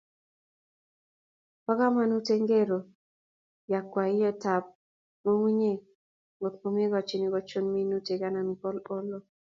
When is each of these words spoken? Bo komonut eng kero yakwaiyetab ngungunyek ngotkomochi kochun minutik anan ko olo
Bo 1.63 1.71
komonut 1.79 2.25
eng 2.33 2.45
kero 2.49 2.79
yakwaiyetab 3.71 4.63
ngungunyek 5.21 5.81
ngotkomochi 6.37 7.15
kochun 7.33 7.65
minutik 7.75 8.21
anan 8.27 8.49
ko 8.61 8.67
olo 8.97 9.17